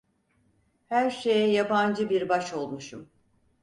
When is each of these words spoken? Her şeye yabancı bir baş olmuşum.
Her 0.89 1.09
şeye 1.09 1.51
yabancı 1.51 2.09
bir 2.09 2.29
baş 2.29 2.53
olmuşum. 2.53 3.09